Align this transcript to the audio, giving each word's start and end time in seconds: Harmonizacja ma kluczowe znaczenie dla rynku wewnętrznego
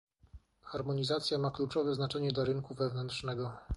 Harmonizacja 0.61 1.37
ma 1.37 1.51
kluczowe 1.51 1.95
znaczenie 1.95 2.31
dla 2.31 2.43
rynku 2.45 2.73
wewnętrznego 2.75 3.57